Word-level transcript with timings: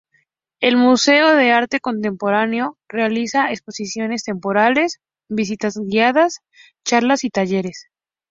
El 0.61 0.77
Museo 0.77 1.35
de 1.35 1.51
Arte 1.51 1.79
Contemporáneo 1.79 2.79
realiza 2.89 3.51
exposiciones 3.51 4.23
temporales, 4.23 4.99
visitas 5.29 5.77
guiadas, 5.77 6.39
charlas 6.83 7.23
y 7.23 7.29
talleres. 7.29 7.87